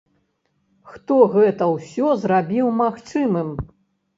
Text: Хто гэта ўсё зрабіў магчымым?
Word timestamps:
Хто 0.93 1.17
гэта 1.35 1.67
ўсё 1.75 2.15
зрабіў 2.25 2.73
магчымым? 2.81 3.53